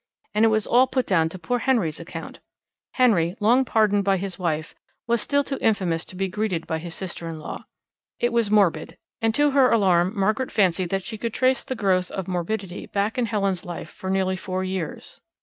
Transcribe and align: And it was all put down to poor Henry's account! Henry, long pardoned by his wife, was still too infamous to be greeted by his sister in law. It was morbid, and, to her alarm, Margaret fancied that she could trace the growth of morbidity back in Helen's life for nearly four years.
And 0.33 0.43
it 0.45 0.47
was 0.47 0.65
all 0.65 0.87
put 0.87 1.05
down 1.05 1.29
to 1.29 1.37
poor 1.37 1.59
Henry's 1.59 1.99
account! 1.99 2.39
Henry, 2.93 3.35
long 3.39 3.63
pardoned 3.63 4.03
by 4.03 4.17
his 4.17 4.39
wife, 4.39 4.73
was 5.05 5.21
still 5.21 5.43
too 5.43 5.59
infamous 5.61 6.03
to 6.05 6.15
be 6.15 6.27
greeted 6.27 6.65
by 6.65 6.79
his 6.79 6.95
sister 6.95 7.29
in 7.29 7.37
law. 7.39 7.65
It 8.19 8.33
was 8.33 8.49
morbid, 8.49 8.97
and, 9.21 9.35
to 9.35 9.51
her 9.51 9.71
alarm, 9.71 10.17
Margaret 10.19 10.51
fancied 10.51 10.89
that 10.89 11.05
she 11.05 11.19
could 11.19 11.35
trace 11.35 11.63
the 11.63 11.75
growth 11.75 12.09
of 12.09 12.27
morbidity 12.27 12.87
back 12.87 13.19
in 13.19 13.27
Helen's 13.27 13.63
life 13.63 13.91
for 13.91 14.09
nearly 14.09 14.37
four 14.37 14.63
years. 14.63 15.21